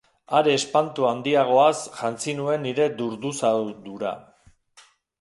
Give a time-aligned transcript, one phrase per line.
[0.37, 4.19] Are espantu handiagoaz jantzi nuen nire durduzadura.